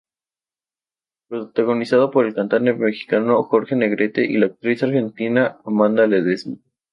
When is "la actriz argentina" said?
4.39-5.59